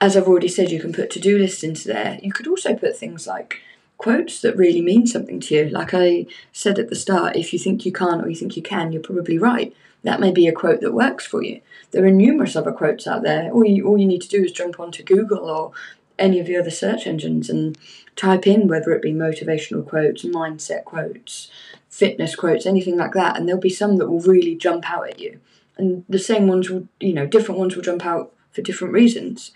as 0.03 0.17
I've 0.17 0.27
already 0.27 0.49
said, 0.49 0.73
you 0.73 0.81
can 0.81 0.93
put 0.93 1.11
to 1.11 1.21
do 1.21 1.39
lists 1.39 1.63
into 1.63 1.87
there. 1.87 2.19
You 2.21 2.33
could 2.33 2.49
also 2.49 2.75
put 2.75 2.97
things 2.97 3.29
like 3.29 3.61
quotes 3.99 4.41
that 4.41 4.57
really 4.57 4.83
mean 4.83 5.07
something 5.07 5.39
to 5.39 5.55
you. 5.55 5.69
Like 5.69 5.95
I 5.95 6.27
said 6.53 6.81
at 6.81 6.89
the 6.89 6.97
start, 6.97 7.37
if 7.37 7.53
you 7.53 7.59
think 7.61 7.87
you 7.87 7.93
can't 7.93 8.21
or 8.21 8.29
you 8.29 8.35
think 8.35 8.57
you 8.57 8.65
can, 8.65 8.91
you're 8.91 9.01
probably 9.01 9.39
right. 9.39 9.73
That 10.03 10.19
may 10.19 10.33
be 10.33 10.49
a 10.49 10.53
quote 10.53 10.81
that 10.81 10.93
works 10.93 11.25
for 11.25 11.45
you. 11.45 11.61
There 11.93 12.05
are 12.05 12.11
numerous 12.11 12.57
other 12.57 12.73
quotes 12.73 13.07
out 13.07 13.23
there. 13.23 13.53
All 13.53 13.65
you, 13.65 13.87
all 13.87 13.97
you 13.97 14.09
need 14.09 14.23
to 14.23 14.29
do 14.29 14.43
is 14.43 14.51
jump 14.51 14.81
onto 14.81 15.05
Google 15.05 15.49
or 15.49 15.71
any 16.19 16.41
of 16.41 16.47
the 16.47 16.57
other 16.57 16.73
search 16.73 17.07
engines 17.07 17.49
and 17.49 17.79
type 18.17 18.45
in 18.45 18.67
whether 18.67 18.91
it 18.91 19.03
be 19.03 19.13
motivational 19.13 19.87
quotes, 19.87 20.25
mindset 20.25 20.83
quotes, 20.83 21.49
fitness 21.89 22.35
quotes, 22.35 22.67
anything 22.67 22.97
like 22.97 23.13
that, 23.13 23.37
and 23.37 23.47
there'll 23.47 23.61
be 23.61 23.71
some 23.71 23.99
that 23.99 24.11
will 24.11 24.21
really 24.21 24.57
jump 24.57 24.91
out 24.91 25.09
at 25.09 25.21
you. 25.21 25.39
And 25.77 26.05
the 26.09 26.19
same 26.19 26.49
ones 26.49 26.69
will, 26.69 26.89
you 26.99 27.13
know, 27.13 27.25
different 27.25 27.61
ones 27.61 27.77
will 27.77 27.85
jump 27.85 28.05
out 28.05 28.33
for 28.51 28.63
different 28.63 28.93
reasons 28.93 29.53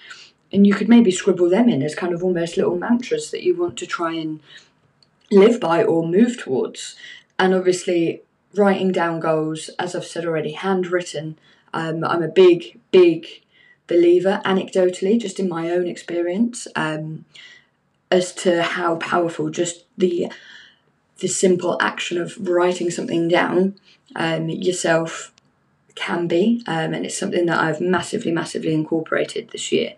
and 0.52 0.66
you 0.66 0.74
could 0.74 0.88
maybe 0.88 1.10
scribble 1.10 1.50
them 1.50 1.68
in 1.68 1.82
as 1.82 1.94
kind 1.94 2.12
of 2.12 2.22
almost 2.22 2.56
little 2.56 2.78
mantras 2.78 3.30
that 3.30 3.42
you 3.42 3.56
want 3.56 3.76
to 3.78 3.86
try 3.86 4.12
and 4.12 4.40
live 5.30 5.60
by 5.60 5.82
or 5.82 6.06
move 6.06 6.38
towards. 6.38 6.96
And 7.38 7.54
obviously, 7.54 8.22
writing 8.54 8.92
down 8.92 9.20
goals, 9.20 9.70
as 9.78 9.94
I've 9.94 10.04
said 10.04 10.24
already, 10.24 10.52
handwritten. 10.52 11.38
Um, 11.74 12.04
I'm 12.04 12.22
a 12.22 12.28
big, 12.28 12.78
big 12.90 13.26
believer, 13.86 14.40
anecdotally, 14.44 15.20
just 15.20 15.38
in 15.38 15.48
my 15.48 15.70
own 15.70 15.86
experience, 15.86 16.66
um, 16.74 17.24
as 18.10 18.32
to 18.34 18.62
how 18.62 18.96
powerful 18.96 19.50
just 19.50 19.84
the 19.98 20.30
the 21.18 21.28
simple 21.28 21.78
action 21.80 22.20
of 22.20 22.36
writing 22.46 22.90
something 22.90 23.26
down 23.26 23.74
um, 24.16 24.50
yourself 24.50 25.32
can 25.94 26.26
be, 26.26 26.62
um, 26.66 26.92
and 26.92 27.06
it's 27.06 27.16
something 27.16 27.46
that 27.46 27.58
I've 27.58 27.80
massively, 27.80 28.30
massively 28.30 28.74
incorporated 28.74 29.48
this 29.50 29.72
year. 29.72 29.94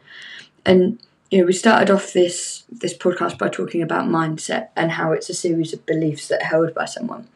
And 0.69 0.99
you 1.31 1.41
know, 1.41 1.47
we 1.47 1.55
started 1.55 1.91
off 1.91 2.13
this 2.13 2.65
this 2.71 2.95
podcast 2.95 3.39
by 3.39 3.49
talking 3.49 3.83
about 3.83 4.05
mindset 4.05 4.69
and 4.77 4.93
how 4.93 5.13
it's 5.13 5.31
a 5.31 5.35
series 5.35 5.73
of 5.73 5.87
beliefs 5.87 6.29
that 6.29 6.43
are 6.43 6.53
held 6.53 6.75
by 6.75 6.85
someone. 6.85 7.27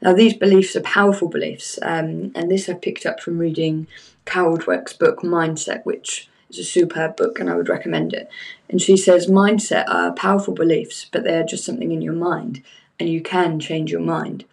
Now, 0.00 0.12
these 0.12 0.34
beliefs 0.34 0.74
are 0.74 0.80
powerful 0.80 1.28
beliefs, 1.28 1.78
um, 1.80 2.32
and 2.34 2.50
this 2.50 2.68
I 2.68 2.74
picked 2.74 3.06
up 3.06 3.20
from 3.20 3.38
reading 3.38 3.86
Carol 4.24 4.58
Dweck's 4.58 4.94
book 4.94 5.20
Mindset, 5.20 5.84
which 5.84 6.28
is 6.50 6.58
a 6.58 6.64
superb 6.64 7.16
book, 7.16 7.38
and 7.38 7.48
I 7.48 7.54
would 7.54 7.68
recommend 7.68 8.12
it. 8.12 8.28
And 8.68 8.82
she 8.82 8.96
says 8.96 9.28
mindset 9.28 9.88
are 9.88 10.12
powerful 10.12 10.52
beliefs, 10.52 11.06
but 11.12 11.22
they 11.22 11.36
are 11.36 11.44
just 11.44 11.64
something 11.64 11.92
in 11.92 12.02
your 12.02 12.14
mind, 12.14 12.62
and 12.98 13.08
you 13.08 13.22
can 13.22 13.60
change 13.60 13.92
your 13.92 14.00
mind. 14.00 14.44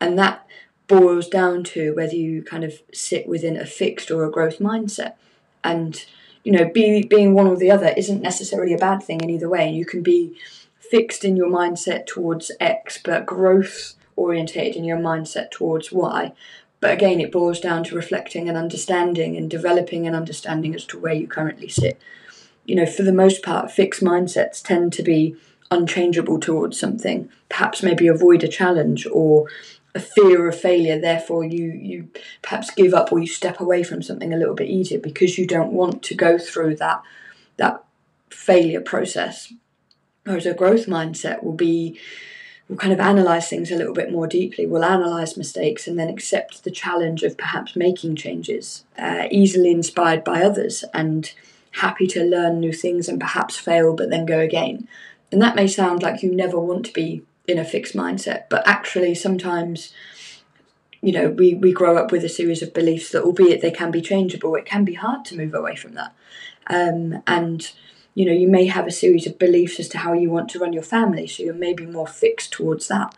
And 0.00 0.18
that 0.18 0.46
boils 0.88 1.28
down 1.28 1.62
to 1.64 1.94
whether 1.94 2.16
you 2.16 2.42
kind 2.42 2.64
of 2.64 2.80
sit 2.94 3.28
within 3.28 3.58
a 3.58 3.66
fixed 3.66 4.10
or 4.10 4.24
a 4.24 4.30
growth 4.30 4.60
mindset. 4.60 5.12
And, 5.62 6.06
you 6.46 6.52
know, 6.52 6.70
be, 6.72 7.02
being 7.02 7.34
one 7.34 7.48
or 7.48 7.56
the 7.56 7.72
other 7.72 7.92
isn't 7.96 8.22
necessarily 8.22 8.72
a 8.72 8.78
bad 8.78 9.02
thing 9.02 9.20
in 9.20 9.30
either 9.30 9.48
way. 9.48 9.68
You 9.68 9.84
can 9.84 10.00
be 10.00 10.38
fixed 10.78 11.24
in 11.24 11.34
your 11.34 11.48
mindset 11.48 12.06
towards 12.06 12.52
X, 12.60 13.00
but 13.02 13.26
growth 13.26 13.94
orientated 14.14 14.76
in 14.76 14.84
your 14.84 14.96
mindset 14.96 15.50
towards 15.50 15.90
Y. 15.90 16.32
But 16.78 16.92
again, 16.92 17.18
it 17.18 17.32
boils 17.32 17.58
down 17.58 17.82
to 17.84 17.96
reflecting 17.96 18.48
and 18.48 18.56
understanding 18.56 19.36
and 19.36 19.50
developing 19.50 20.06
an 20.06 20.14
understanding 20.14 20.72
as 20.72 20.84
to 20.84 21.00
where 21.00 21.14
you 21.14 21.26
currently 21.26 21.66
sit. 21.66 22.00
You 22.64 22.76
know, 22.76 22.86
for 22.86 23.02
the 23.02 23.12
most 23.12 23.42
part, 23.42 23.72
fixed 23.72 24.00
mindsets 24.00 24.62
tend 24.62 24.92
to 24.92 25.02
be 25.02 25.34
unchangeable 25.72 26.38
towards 26.38 26.78
something, 26.78 27.28
perhaps 27.48 27.82
maybe 27.82 28.06
avoid 28.06 28.44
a 28.44 28.48
challenge 28.48 29.04
or 29.10 29.48
a 29.96 30.00
fear 30.00 30.48
of 30.48 30.60
failure, 30.60 31.00
therefore 31.00 31.44
you 31.44 31.72
you 31.72 32.08
perhaps 32.42 32.70
give 32.70 32.94
up 32.94 33.10
or 33.10 33.18
you 33.18 33.26
step 33.26 33.58
away 33.58 33.82
from 33.82 34.02
something 34.02 34.32
a 34.32 34.36
little 34.36 34.54
bit 34.54 34.68
easier 34.68 35.00
because 35.00 35.38
you 35.38 35.46
don't 35.46 35.72
want 35.72 36.02
to 36.04 36.14
go 36.14 36.38
through 36.38 36.76
that 36.76 37.02
that 37.56 37.82
failure 38.30 38.80
process. 38.80 39.52
Whereas 40.24 40.46
a 40.46 40.54
growth 40.54 40.86
mindset 40.86 41.42
will 41.42 41.54
be 41.54 41.98
we'll 42.68 42.78
kind 42.78 42.92
of 42.92 43.00
analyze 43.00 43.48
things 43.48 43.70
a 43.70 43.76
little 43.76 43.94
bit 43.94 44.12
more 44.12 44.26
deeply. 44.26 44.66
We'll 44.66 44.84
analyze 44.84 45.36
mistakes 45.36 45.86
and 45.86 45.98
then 45.98 46.08
accept 46.08 46.64
the 46.64 46.70
challenge 46.70 47.22
of 47.22 47.38
perhaps 47.38 47.74
making 47.74 48.16
changes, 48.16 48.84
uh, 48.98 49.28
easily 49.30 49.70
inspired 49.70 50.24
by 50.24 50.42
others 50.42 50.84
and 50.92 51.32
happy 51.70 52.06
to 52.08 52.24
learn 52.24 52.60
new 52.60 52.72
things 52.72 53.08
and 53.08 53.20
perhaps 53.20 53.56
fail 53.56 53.94
but 53.94 54.10
then 54.10 54.26
go 54.26 54.40
again. 54.40 54.88
And 55.32 55.40
that 55.42 55.56
may 55.56 55.66
sound 55.66 56.02
like 56.02 56.22
you 56.22 56.34
never 56.34 56.58
want 56.58 56.86
to 56.86 56.92
be 56.92 57.22
in 57.46 57.58
a 57.58 57.64
fixed 57.64 57.94
mindset, 57.94 58.44
but 58.48 58.66
actually 58.66 59.14
sometimes 59.14 59.92
you 61.02 61.12
know 61.12 61.28
we, 61.28 61.54
we 61.54 61.72
grow 61.72 61.96
up 61.96 62.10
with 62.10 62.24
a 62.24 62.28
series 62.28 62.62
of 62.62 62.74
beliefs 62.74 63.10
that 63.10 63.22
albeit 63.22 63.60
they 63.60 63.70
can 63.70 63.90
be 63.90 64.00
changeable 64.00 64.54
it 64.56 64.64
can 64.64 64.84
be 64.84 64.94
hard 64.94 65.24
to 65.26 65.36
move 65.36 65.54
away 65.54 65.76
from 65.76 65.94
that. 65.94 66.14
Um, 66.68 67.22
and 67.26 67.70
you 68.14 68.24
know 68.24 68.32
you 68.32 68.48
may 68.48 68.66
have 68.66 68.86
a 68.86 68.92
series 68.92 69.26
of 69.26 69.38
beliefs 69.38 69.78
as 69.78 69.88
to 69.90 69.98
how 69.98 70.12
you 70.12 70.30
want 70.30 70.48
to 70.50 70.58
run 70.58 70.72
your 70.72 70.82
family 70.82 71.26
so 71.26 71.42
you're 71.42 71.54
maybe 71.54 71.86
more 71.86 72.06
fixed 72.06 72.52
towards 72.52 72.88
that. 72.88 73.14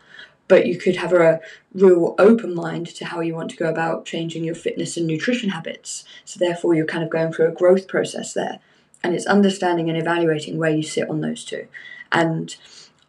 But 0.47 0.65
you 0.65 0.79
could 0.79 0.95
have 0.95 1.13
a 1.13 1.41
real 1.73 2.15
open 2.17 2.55
mind 2.55 2.87
to 2.87 3.05
how 3.05 3.19
you 3.19 3.35
want 3.35 3.51
to 3.51 3.57
go 3.57 3.69
about 3.69 4.05
changing 4.05 4.43
your 4.43 4.55
fitness 4.55 4.97
and 4.97 5.05
nutrition 5.05 5.49
habits. 5.51 6.03
So 6.25 6.39
therefore 6.39 6.73
you're 6.73 6.87
kind 6.87 7.03
of 7.03 7.11
going 7.11 7.31
through 7.31 7.49
a 7.49 7.51
growth 7.51 7.87
process 7.87 8.33
there. 8.33 8.57
And 9.03 9.13
it's 9.13 9.27
understanding 9.27 9.89
and 9.89 9.97
evaluating 9.97 10.57
where 10.57 10.71
you 10.71 10.81
sit 10.81 11.07
on 11.07 11.21
those 11.21 11.45
two. 11.45 11.67
And 12.11 12.55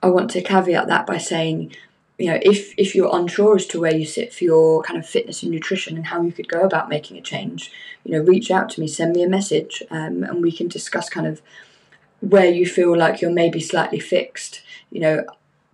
i 0.02 0.08
want 0.08 0.30
to 0.30 0.42
caveat 0.42 0.86
that 0.88 1.06
by 1.06 1.18
saying 1.18 1.74
you 2.18 2.26
know 2.26 2.38
if 2.42 2.74
if 2.76 2.94
you're 2.94 3.16
unsure 3.16 3.56
as 3.56 3.66
to 3.66 3.80
where 3.80 3.94
you 3.94 4.04
sit 4.04 4.32
for 4.32 4.44
your 4.44 4.82
kind 4.82 4.98
of 4.98 5.06
fitness 5.06 5.42
and 5.42 5.50
nutrition 5.50 5.96
and 5.96 6.06
how 6.06 6.20
you 6.22 6.32
could 6.32 6.48
go 6.48 6.60
about 6.60 6.88
making 6.88 7.16
a 7.16 7.22
change 7.22 7.72
you 8.04 8.12
know 8.12 8.22
reach 8.22 8.50
out 8.50 8.68
to 8.68 8.80
me 8.80 8.86
send 8.86 9.14
me 9.14 9.22
a 9.22 9.28
message 9.28 9.82
um, 9.90 10.22
and 10.22 10.42
we 10.42 10.52
can 10.52 10.68
discuss 10.68 11.08
kind 11.08 11.26
of 11.26 11.40
where 12.20 12.50
you 12.50 12.66
feel 12.66 12.96
like 12.96 13.20
you're 13.20 13.30
maybe 13.32 13.60
slightly 13.60 13.98
fixed, 13.98 14.62
you 14.90 15.00
know, 15.00 15.24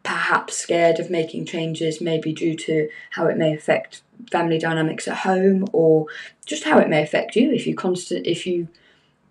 perhaps 0.02 0.56
scared 0.56 1.00
of 1.00 1.10
making 1.10 1.44
changes, 1.44 2.00
maybe 2.00 2.32
due 2.32 2.54
to 2.54 2.88
how 3.10 3.26
it 3.26 3.36
may 3.36 3.52
affect 3.54 4.02
family 4.30 4.58
dynamics 4.58 5.08
at 5.08 5.18
home 5.18 5.66
or 5.72 6.06
just 6.46 6.64
how 6.64 6.78
it 6.78 6.88
may 6.88 7.02
affect 7.02 7.34
you. 7.34 7.52
If 7.52 7.66
you 7.66 7.74
constant 7.74 8.26
if 8.26 8.46
you 8.46 8.68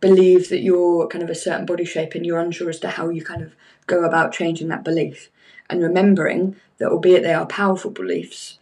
believe 0.01 0.49
that 0.49 0.59
you're 0.59 1.07
kind 1.07 1.23
of 1.23 1.29
a 1.29 1.35
certain 1.35 1.65
body 1.65 1.85
shape 1.85 2.13
and 2.13 2.25
you're 2.25 2.39
unsure 2.39 2.69
as 2.69 2.79
to 2.79 2.89
how 2.89 3.09
you 3.09 3.23
kind 3.23 3.41
of 3.41 3.55
go 3.87 4.03
about 4.03 4.31
changing 4.31 4.67
that 4.67 4.83
belief 4.83 5.29
and 5.69 5.81
remembering 5.81 6.55
that 6.77 6.89
albeit 6.89 7.23
they 7.23 7.33
are 7.33 7.45
powerful 7.45 7.91
beliefs 7.91 8.59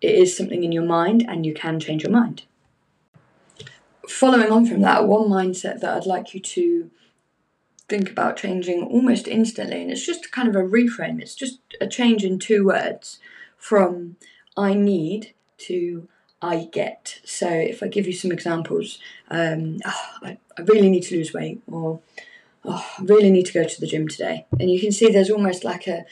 it 0.00 0.14
is 0.14 0.36
something 0.36 0.64
in 0.64 0.72
your 0.72 0.84
mind 0.84 1.24
and 1.28 1.44
you 1.44 1.54
can 1.54 1.78
change 1.78 2.02
your 2.02 2.12
mind 2.12 2.44
following 4.08 4.50
on 4.50 4.66
from 4.66 4.80
that 4.80 5.06
one 5.06 5.28
mindset 5.28 5.80
that 5.80 5.96
i'd 5.96 6.06
like 6.06 6.34
you 6.34 6.40
to 6.40 6.90
think 7.90 8.08
about 8.08 8.36
changing 8.36 8.84
almost 8.84 9.28
instantly. 9.28 9.82
And 9.82 9.90
it's 9.90 10.06
just 10.06 10.30
kind 10.30 10.48
of 10.48 10.54
a 10.54 10.62
reframe, 10.62 11.20
it's 11.20 11.34
just 11.34 11.58
a 11.80 11.86
change 11.86 12.24
in 12.24 12.38
two 12.38 12.64
words 12.64 13.18
from 13.58 14.16
I 14.56 14.72
need 14.72 15.34
to 15.58 16.08
I 16.40 16.68
get. 16.72 17.20
So 17.24 17.48
if 17.50 17.82
I 17.82 17.88
give 17.88 18.06
you 18.06 18.14
some 18.14 18.32
examples, 18.32 18.98
um, 19.30 19.78
oh, 19.84 20.06
I, 20.22 20.38
I, 20.56 20.62
really 20.62 20.88
need 20.88 21.02
to 21.02 21.16
lose 21.16 21.34
weight, 21.34 21.60
or 21.70 22.00
oh, 22.64 22.86
I 22.98 23.02
really 23.02 23.30
need 23.30 23.46
to 23.46 23.52
go 23.52 23.64
to 23.64 23.80
the 23.80 23.86
gym 23.86 24.08
today. 24.08 24.46
And 24.58 24.70
you 24.70 24.80
can 24.80 24.92
see 24.92 25.10
there's 25.10 25.30
almost 25.30 25.64
like 25.64 25.86
a, 25.86 26.04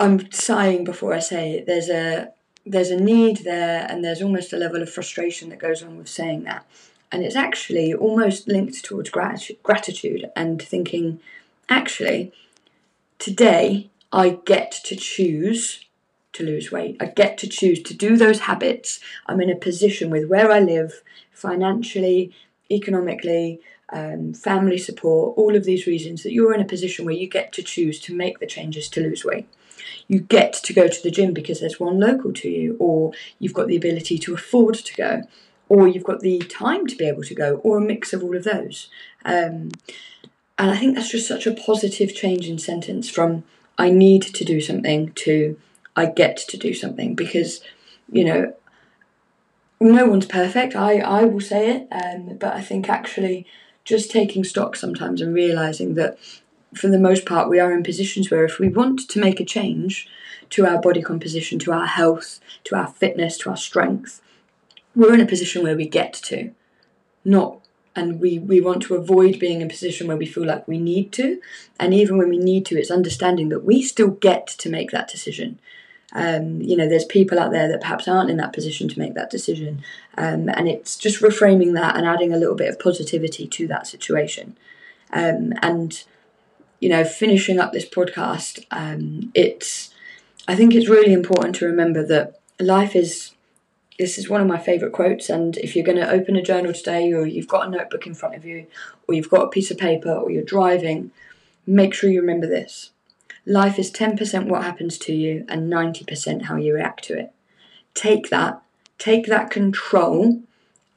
I'm 0.00 0.30
sighing 0.30 0.84
before 0.84 1.12
I 1.12 1.18
say 1.18 1.52
it, 1.52 1.66
there's 1.66 1.88
a, 1.88 2.28
there's 2.64 2.90
a 2.90 2.96
need 2.96 3.38
there, 3.38 3.86
and 3.88 4.04
there's 4.04 4.22
almost 4.22 4.52
a 4.52 4.58
level 4.58 4.82
of 4.82 4.90
frustration 4.90 5.48
that 5.48 5.58
goes 5.58 5.82
on 5.82 5.96
with 5.96 6.08
saying 6.08 6.44
that 6.44 6.66
and 7.10 7.24
it's 7.24 7.36
actually 7.36 7.94
almost 7.94 8.48
linked 8.48 8.84
towards 8.84 9.10
gratitude 9.10 10.30
and 10.36 10.60
thinking, 10.60 11.20
actually, 11.68 12.32
today 13.18 13.88
I 14.12 14.38
get 14.44 14.72
to 14.84 14.96
choose 14.96 15.84
to 16.34 16.44
lose 16.44 16.70
weight. 16.70 16.96
I 17.00 17.06
get 17.06 17.38
to 17.38 17.48
choose 17.48 17.82
to 17.84 17.94
do 17.94 18.16
those 18.16 18.40
habits. 18.40 19.00
I'm 19.26 19.40
in 19.40 19.50
a 19.50 19.56
position 19.56 20.10
with 20.10 20.28
where 20.28 20.52
I 20.52 20.60
live, 20.60 21.02
financially, 21.32 22.34
economically, 22.70 23.60
um, 23.90 24.34
family 24.34 24.78
support, 24.78 25.36
all 25.36 25.56
of 25.56 25.64
these 25.64 25.86
reasons 25.86 26.22
that 26.22 26.32
you're 26.32 26.54
in 26.54 26.60
a 26.60 26.66
position 26.66 27.04
where 27.04 27.14
you 27.14 27.28
get 27.28 27.52
to 27.54 27.62
choose 27.62 28.00
to 28.00 28.14
make 28.14 28.38
the 28.38 28.46
changes 28.46 28.88
to 28.90 29.00
lose 29.00 29.24
weight. 29.24 29.48
You 30.06 30.20
get 30.20 30.52
to 30.54 30.72
go 30.72 30.88
to 30.88 31.02
the 31.02 31.10
gym 31.10 31.32
because 31.32 31.60
there's 31.60 31.80
one 31.80 31.98
local 31.98 32.32
to 32.32 32.48
you, 32.48 32.76
or 32.78 33.12
you've 33.38 33.54
got 33.54 33.68
the 33.68 33.76
ability 33.76 34.18
to 34.18 34.34
afford 34.34 34.74
to 34.74 34.94
go 34.94 35.22
or 35.68 35.86
you've 35.86 36.04
got 36.04 36.20
the 36.20 36.38
time 36.38 36.86
to 36.86 36.96
be 36.96 37.04
able 37.04 37.22
to 37.22 37.34
go, 37.34 37.56
or 37.56 37.78
a 37.78 37.80
mix 37.80 38.12
of 38.12 38.22
all 38.22 38.36
of 38.36 38.44
those. 38.44 38.88
Um, 39.24 39.70
and 40.58 40.70
I 40.70 40.76
think 40.76 40.94
that's 40.94 41.10
just 41.10 41.28
such 41.28 41.46
a 41.46 41.54
positive 41.54 42.14
change 42.14 42.48
in 42.48 42.58
sentence 42.58 43.08
from 43.08 43.44
I 43.76 43.90
need 43.90 44.22
to 44.22 44.44
do 44.44 44.60
something 44.60 45.12
to 45.12 45.58
I 45.94 46.06
get 46.06 46.36
to 46.48 46.56
do 46.56 46.74
something 46.74 47.14
because, 47.14 47.60
you 48.10 48.24
know, 48.24 48.54
no 49.80 50.06
one's 50.06 50.26
perfect. 50.26 50.74
I, 50.74 50.98
I 50.98 51.24
will 51.24 51.40
say 51.40 51.70
it, 51.70 51.88
um, 51.92 52.36
but 52.38 52.54
I 52.54 52.60
think 52.60 52.88
actually 52.88 53.46
just 53.88 54.10
taking 54.10 54.44
stock 54.44 54.76
sometimes 54.76 55.22
and 55.22 55.34
realizing 55.34 55.94
that 55.94 56.18
for 56.74 56.88
the 56.88 56.98
most 56.98 57.24
part 57.24 57.48
we 57.48 57.58
are 57.58 57.72
in 57.72 57.82
positions 57.82 58.30
where 58.30 58.44
if 58.44 58.58
we 58.58 58.68
want 58.68 59.08
to 59.08 59.18
make 59.18 59.40
a 59.40 59.44
change 59.44 60.06
to 60.50 60.66
our 60.66 60.78
body 60.78 61.00
composition, 61.00 61.58
to 61.58 61.72
our 61.72 61.86
health, 61.86 62.38
to 62.64 62.76
our 62.76 62.86
fitness, 62.86 63.38
to 63.38 63.48
our 63.48 63.56
strength, 63.56 64.20
we're 64.94 65.14
in 65.14 65.22
a 65.22 65.26
position 65.26 65.62
where 65.62 65.76
we 65.76 65.88
get 65.88 66.12
to, 66.12 66.52
not 67.24 67.60
and 67.96 68.20
we, 68.20 68.38
we 68.38 68.60
want 68.60 68.82
to 68.82 68.94
avoid 68.94 69.40
being 69.40 69.60
in 69.60 69.66
a 69.66 69.70
position 69.70 70.06
where 70.06 70.16
we 70.16 70.26
feel 70.26 70.44
like 70.44 70.68
we 70.68 70.78
need 70.78 71.10
to. 71.12 71.40
And 71.80 71.92
even 71.92 72.16
when 72.16 72.28
we 72.28 72.38
need 72.38 72.64
to, 72.66 72.78
it's 72.78 72.92
understanding 72.92 73.48
that 73.48 73.64
we 73.64 73.82
still 73.82 74.08
get 74.08 74.46
to 74.46 74.70
make 74.70 74.90
that 74.92 75.08
decision. 75.08 75.58
Um, 76.12 76.62
you 76.62 76.76
know, 76.76 76.88
there's 76.88 77.04
people 77.04 77.38
out 77.38 77.52
there 77.52 77.68
that 77.68 77.82
perhaps 77.82 78.08
aren't 78.08 78.30
in 78.30 78.38
that 78.38 78.52
position 78.52 78.88
to 78.88 78.98
make 78.98 79.14
that 79.14 79.30
decision. 79.30 79.82
Um, 80.16 80.48
and 80.48 80.68
it's 80.68 80.96
just 80.96 81.20
reframing 81.20 81.74
that 81.74 81.96
and 81.96 82.06
adding 82.06 82.32
a 82.32 82.38
little 82.38 82.54
bit 82.54 82.70
of 82.70 82.78
positivity 82.78 83.46
to 83.46 83.66
that 83.68 83.86
situation. 83.86 84.56
Um, 85.12 85.52
and, 85.62 86.02
you 86.80 86.88
know, 86.88 87.04
finishing 87.04 87.58
up 87.58 87.72
this 87.72 87.88
podcast, 87.88 88.64
um, 88.70 89.30
it's, 89.34 89.92
I 90.46 90.54
think 90.54 90.74
it's 90.74 90.88
really 90.88 91.12
important 91.12 91.56
to 91.56 91.66
remember 91.66 92.04
that 92.06 92.40
life 92.58 92.96
is 92.96 93.32
this 93.98 94.16
is 94.16 94.30
one 94.30 94.40
of 94.40 94.46
my 94.46 94.58
favourite 94.58 94.94
quotes. 94.94 95.28
And 95.28 95.56
if 95.58 95.74
you're 95.74 95.84
going 95.84 95.98
to 95.98 96.08
open 96.08 96.36
a 96.36 96.42
journal 96.42 96.72
today, 96.72 97.12
or 97.12 97.26
you've 97.26 97.48
got 97.48 97.66
a 97.66 97.70
notebook 97.70 98.06
in 98.06 98.14
front 98.14 98.36
of 98.36 98.44
you, 98.44 98.66
or 99.06 99.14
you've 99.14 99.28
got 99.28 99.44
a 99.44 99.50
piece 99.50 99.70
of 99.70 99.76
paper, 99.76 100.12
or 100.12 100.30
you're 100.30 100.44
driving, 100.44 101.10
make 101.66 101.92
sure 101.94 102.08
you 102.08 102.20
remember 102.20 102.46
this. 102.46 102.90
Life 103.48 103.78
is 103.78 103.90
10% 103.90 104.44
what 104.44 104.62
happens 104.62 104.98
to 104.98 105.14
you 105.14 105.46
and 105.48 105.72
90% 105.72 106.42
how 106.42 106.56
you 106.56 106.74
react 106.74 107.02
to 107.04 107.18
it. 107.18 107.32
Take 107.94 108.28
that, 108.28 108.60
take 108.98 109.24
that 109.26 109.50
control 109.50 110.42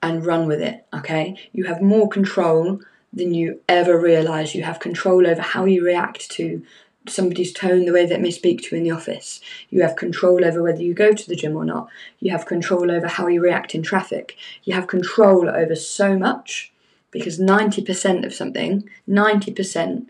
and 0.04 0.26
run 0.26 0.48
with 0.48 0.62
it, 0.62 0.86
okay? 0.94 1.38
You 1.54 1.64
have 1.64 1.82
more 1.82 2.10
control 2.10 2.82
than 3.14 3.34
you 3.34 3.62
ever 3.70 3.98
realize. 3.98 4.54
You 4.54 4.64
have 4.64 4.82
control 4.82 5.26
over 5.26 5.42
how 5.42 5.64
you 5.64 5.86
react 5.86 6.30
to 6.32 6.62
somebody's 7.08 7.54
tone, 7.54 7.86
the 7.86 7.94
way 7.94 8.06
that 8.06 8.22
they 8.22 8.32
speak 8.32 8.64
to 8.64 8.76
you 8.76 8.80
in 8.80 8.84
the 8.84 8.92
office. 8.92 9.40
You 9.70 9.82
have 9.84 9.96
control 9.96 10.44
over 10.44 10.62
whether 10.62 10.82
you 10.82 10.94
go 10.94 11.14
to 11.14 11.30
the 11.30 11.38
gym 11.38 11.56
or 11.56 11.64
not. 11.64 11.88
You 12.20 12.32
have 12.32 12.46
control 12.46 12.92
over 12.92 13.08
how 13.08 13.28
you 13.28 13.42
react 13.42 13.74
in 13.74 13.82
traffic. 13.82 14.36
You 14.66 14.74
have 14.74 14.88
control 14.88 15.50
over 15.50 15.76
so 15.76 16.18
much 16.18 16.74
because 17.12 17.40
90% 17.40 18.26
of 18.26 18.34
something, 18.34 18.90
90% 19.08 20.08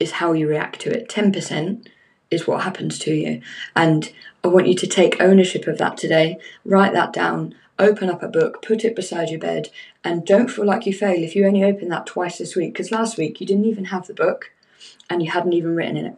is 0.00 0.12
how 0.12 0.32
you 0.32 0.48
react 0.48 0.80
to 0.80 0.90
it. 0.90 1.08
10% 1.08 1.86
is 2.30 2.46
what 2.46 2.62
happens 2.62 2.98
to 3.00 3.14
you. 3.14 3.40
And 3.76 4.12
I 4.42 4.48
want 4.48 4.68
you 4.68 4.74
to 4.74 4.86
take 4.86 5.20
ownership 5.20 5.66
of 5.66 5.78
that 5.78 5.96
today. 5.96 6.38
Write 6.64 6.92
that 6.92 7.12
down. 7.12 7.54
Open 7.78 8.08
up 8.08 8.22
a 8.22 8.28
book, 8.28 8.62
put 8.62 8.84
it 8.84 8.94
beside 8.94 9.30
your 9.30 9.40
bed, 9.40 9.68
and 10.04 10.24
don't 10.24 10.48
feel 10.48 10.64
like 10.64 10.86
you 10.86 10.92
fail 10.92 11.22
if 11.22 11.34
you 11.34 11.44
only 11.44 11.64
open 11.64 11.88
that 11.88 12.06
twice 12.06 12.38
this 12.38 12.54
week. 12.54 12.72
Because 12.72 12.92
last 12.92 13.18
week 13.18 13.40
you 13.40 13.46
didn't 13.46 13.64
even 13.64 13.86
have 13.86 14.06
the 14.06 14.14
book 14.14 14.52
and 15.10 15.22
you 15.22 15.30
hadn't 15.30 15.54
even 15.54 15.74
written 15.74 15.96
in 15.96 16.06
it. 16.06 16.16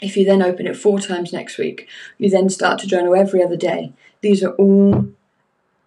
If 0.00 0.16
you 0.16 0.24
then 0.24 0.42
open 0.42 0.66
it 0.66 0.76
four 0.76 0.98
times 0.98 1.32
next 1.32 1.58
week, 1.58 1.88
you 2.18 2.28
then 2.30 2.48
start 2.48 2.80
to 2.80 2.86
journal 2.86 3.14
every 3.14 3.42
other 3.42 3.56
day. 3.56 3.92
These 4.20 4.42
are 4.42 4.52
all 4.52 5.08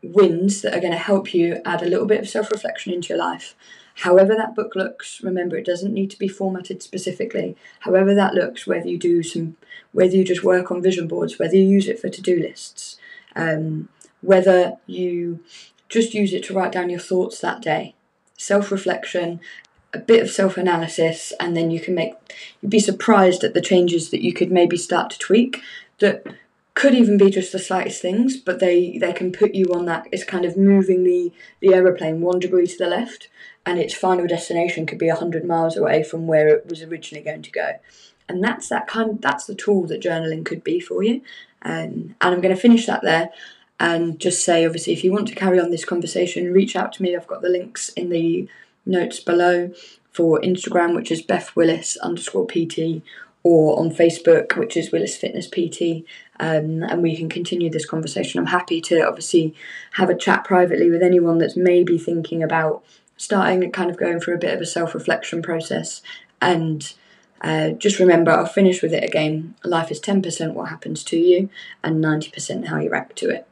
wins 0.01 0.61
that 0.61 0.73
are 0.73 0.79
going 0.79 0.93
to 0.93 0.97
help 0.99 1.33
you 1.33 1.61
add 1.65 1.81
a 1.81 1.89
little 1.89 2.05
bit 2.05 2.21
of 2.21 2.29
self 2.29 2.51
reflection 2.51 2.93
into 2.93 3.09
your 3.09 3.17
life. 3.17 3.55
However, 3.99 4.35
that 4.35 4.55
book 4.55 4.75
looks, 4.75 5.21
remember 5.23 5.55
it 5.55 5.65
doesn't 5.65 5.93
need 5.93 6.11
to 6.11 6.19
be 6.19 6.27
formatted 6.27 6.83
specifically. 6.83 7.55
However, 7.79 8.13
that 8.13 8.33
looks, 8.33 8.67
whether 8.67 8.87
you 8.87 8.97
do 8.97 9.23
some, 9.23 9.55
whether 9.93 10.15
you 10.15 10.25
just 10.25 10.43
work 10.43 10.69
on 10.69 10.81
vision 10.81 11.07
boards, 11.07 11.39
whether 11.39 11.55
you 11.55 11.63
use 11.63 11.87
it 11.87 11.99
for 11.99 12.09
to 12.09 12.21
do 12.21 12.37
lists, 12.37 12.97
um, 13.35 13.87
whether 14.21 14.77
you 14.85 15.39
just 15.87 16.13
use 16.13 16.33
it 16.33 16.43
to 16.45 16.53
write 16.53 16.73
down 16.73 16.89
your 16.89 16.99
thoughts 16.99 17.39
that 17.39 17.61
day, 17.61 17.95
self 18.37 18.69
reflection, 18.69 19.39
a 19.93 19.99
bit 19.99 20.21
of 20.21 20.29
self 20.29 20.57
analysis, 20.57 21.31
and 21.39 21.55
then 21.55 21.71
you 21.71 21.79
can 21.79 21.95
make, 21.95 22.13
you'd 22.61 22.69
be 22.69 22.79
surprised 22.79 23.45
at 23.45 23.53
the 23.53 23.61
changes 23.61 24.11
that 24.11 24.21
you 24.21 24.33
could 24.33 24.51
maybe 24.51 24.75
start 24.75 25.09
to 25.11 25.19
tweak 25.19 25.61
that 25.99 26.25
could 26.75 26.93
even 26.93 27.17
be 27.17 27.29
just 27.31 27.53
the 27.53 27.59
slightest 27.59 28.01
things, 28.01 28.35
but 28.37 28.59
they, 28.59 28.97
they 28.97 29.13
can 29.13 29.31
put 29.31 29.55
you 29.55 29.65
on 29.73 29.85
that. 29.85 30.07
It's 30.11 30.25
kind 30.25 30.43
of 30.43 30.57
moving 30.57 31.05
the, 31.05 31.31
the 31.61 31.73
aeroplane 31.73 32.19
one 32.19 32.39
degree 32.39 32.67
to 32.67 32.77
the 32.77 32.87
left, 32.87 33.29
and 33.65 33.79
its 33.79 33.95
final 33.95 34.27
destination 34.27 34.85
could 34.85 34.99
be 34.99 35.07
100 35.07 35.45
miles 35.45 35.77
away 35.77 36.03
from 36.03 36.27
where 36.27 36.49
it 36.49 36.67
was 36.67 36.83
originally 36.83 37.23
going 37.23 37.41
to 37.41 37.51
go. 37.51 37.71
And 38.27 38.43
that's 38.43 38.67
that 38.69 38.87
kind. 38.87 39.21
That's 39.21 39.45
the 39.45 39.55
tool 39.55 39.87
that 39.87 40.01
journaling 40.01 40.45
could 40.45 40.63
be 40.63 40.79
for 40.81 41.01
you. 41.01 41.21
Um, 41.61 42.15
and 42.21 42.35
I'm 42.35 42.41
going 42.41 42.53
to 42.53 42.61
finish 42.61 42.85
that 42.87 43.01
there, 43.01 43.29
and 43.79 44.19
just 44.19 44.43
say, 44.43 44.65
obviously, 44.65 44.93
if 44.93 45.03
you 45.03 45.13
want 45.13 45.29
to 45.29 45.35
carry 45.35 45.59
on 45.59 45.71
this 45.71 45.85
conversation, 45.85 46.53
reach 46.53 46.75
out 46.75 46.91
to 46.93 47.03
me. 47.03 47.15
I've 47.15 47.27
got 47.27 47.41
the 47.41 47.49
links 47.49 47.89
in 47.89 48.09
the 48.09 48.49
notes 48.85 49.21
below 49.21 49.71
for 50.11 50.41
Instagram, 50.41 50.93
which 50.93 51.11
is 51.11 51.21
Beth 51.21 51.55
Willis 51.55 51.97
underscore 51.97 52.47
PT, 52.47 53.01
or 53.43 53.79
on 53.79 53.91
Facebook, 53.91 54.57
which 54.57 54.75
is 54.75 54.91
Willis 54.91 55.15
Fitness 55.15 55.47
PT, 55.47 56.05
um, 56.39 56.83
and 56.83 57.01
we 57.01 57.15
can 57.15 57.29
continue 57.29 57.69
this 57.69 57.85
conversation. 57.85 58.39
I'm 58.39 58.47
happy 58.47 58.81
to 58.81 59.07
obviously 59.07 59.55
have 59.93 60.09
a 60.09 60.17
chat 60.17 60.43
privately 60.43 60.89
with 60.89 61.01
anyone 61.01 61.37
that's 61.37 61.55
maybe 61.55 61.97
thinking 61.97 62.43
about 62.43 62.83
starting 63.17 63.69
kind 63.71 63.89
of 63.89 63.97
going 63.97 64.19
through 64.19 64.35
a 64.35 64.39
bit 64.39 64.53
of 64.53 64.61
a 64.61 64.65
self 64.65 64.93
reflection 64.93 65.41
process. 65.41 66.01
And 66.41 66.93
uh, 67.41 67.69
just 67.71 67.99
remember, 67.99 68.31
I'll 68.31 68.45
finish 68.45 68.81
with 68.81 68.93
it 68.93 69.03
again 69.03 69.55
life 69.63 69.91
is 69.91 69.99
10% 69.99 70.53
what 70.53 70.69
happens 70.69 71.03
to 71.05 71.17
you, 71.17 71.49
and 71.83 72.03
90% 72.03 72.67
how 72.67 72.79
you 72.79 72.89
react 72.89 73.15
to 73.17 73.29
it. 73.29 73.47